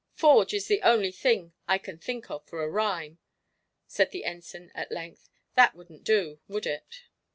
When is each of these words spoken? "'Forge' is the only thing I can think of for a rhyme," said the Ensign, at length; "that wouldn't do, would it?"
"'Forge' 0.15 0.55
is 0.55 0.65
the 0.67 0.81
only 0.81 1.11
thing 1.11 1.53
I 1.67 1.77
can 1.77 1.99
think 1.99 2.31
of 2.31 2.43
for 2.47 2.63
a 2.63 2.67
rhyme," 2.67 3.19
said 3.85 4.09
the 4.09 4.25
Ensign, 4.25 4.71
at 4.73 4.91
length; 4.91 5.29
"that 5.55 5.75
wouldn't 5.75 6.03
do, 6.03 6.39
would 6.47 6.65
it?" 6.65 7.03